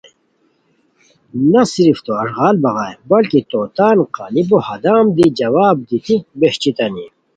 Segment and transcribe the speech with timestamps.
[1.51, 7.05] نہ صرف تو اݱغال بغائے بلکہ تو تان قا لیپو ہدام دی جواب دیتی بہچیتانی